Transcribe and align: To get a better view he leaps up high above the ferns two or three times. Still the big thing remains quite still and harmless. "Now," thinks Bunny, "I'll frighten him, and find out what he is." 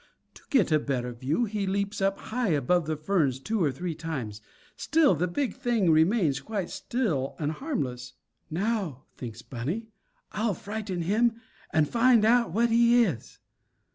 To 0.33 0.41
get 0.49 0.71
a 0.71 0.79
better 0.79 1.13
view 1.13 1.45
he 1.45 1.67
leaps 1.67 2.01
up 2.01 2.17
high 2.17 2.47
above 2.47 2.87
the 2.87 2.95
ferns 2.97 3.39
two 3.39 3.63
or 3.63 3.71
three 3.71 3.93
times. 3.93 4.41
Still 4.75 5.13
the 5.13 5.27
big 5.27 5.53
thing 5.55 5.91
remains 5.91 6.39
quite 6.39 6.71
still 6.71 7.35
and 7.37 7.51
harmless. 7.51 8.13
"Now," 8.49 9.03
thinks 9.15 9.43
Bunny, 9.43 9.85
"I'll 10.31 10.55
frighten 10.55 11.03
him, 11.03 11.33
and 11.71 11.87
find 11.87 12.25
out 12.25 12.51
what 12.51 12.71
he 12.71 13.03
is." 13.03 13.37